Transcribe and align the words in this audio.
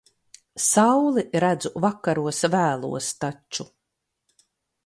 Sauli 0.67 1.23
redzu 1.43 1.71
vakaros 1.85 2.41
vēlos 2.57 3.13
taču. 3.25 3.67